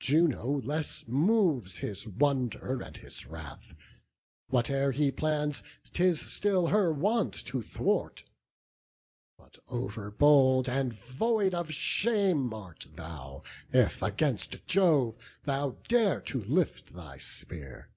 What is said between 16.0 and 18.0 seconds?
to lift thy spear."